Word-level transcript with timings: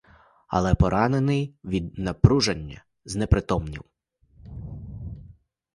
Але 0.47 0.75
поранений 0.75 1.55
від 1.63 1.99
напруження 1.99 2.83
знепритомнів. 3.05 3.83